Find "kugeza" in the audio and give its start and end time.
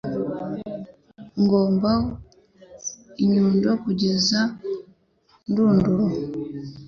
3.83-4.39